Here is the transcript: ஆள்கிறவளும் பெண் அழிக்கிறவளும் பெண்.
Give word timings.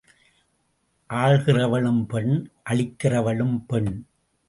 ஆள்கிறவளும் 1.09 2.01
பெண் 2.07 2.51
அழிக்கிறவளும் 2.69 3.57
பெண். 3.67 4.07